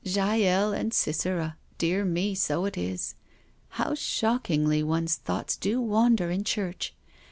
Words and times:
"Jael 0.03 0.73
and 0.73 0.95
Sisera— 0.95 1.57
dear 1.83 2.03
me, 2.03 2.33
so 2.33 2.65
it 2.65 2.75
is 2.75 3.13
I 3.13 3.75
How 3.75 3.93
shock 3.93 4.45
ingly 4.47 4.83
one's 4.83 5.17
thoughts 5.17 5.55
do 5.55 5.79
wander 5.79 6.31
in 6.31 6.43
church. 6.43 6.95